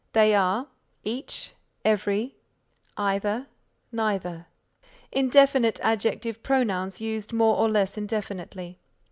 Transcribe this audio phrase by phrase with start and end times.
[0.13, 0.65] They are
[1.03, 1.53] each,
[1.85, 2.33] every,
[2.97, 3.45] either,
[3.91, 4.47] neither.
[5.11, 8.79] Indefinite Adjective Pronouns used more or less indefinitely.